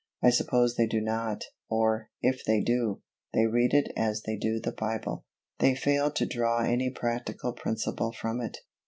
[0.23, 3.03] I suppose they do not, or, if they do,
[3.35, 5.25] they read it as they do the Bible
[5.59, 8.57] they fail to draw any practical principle from it.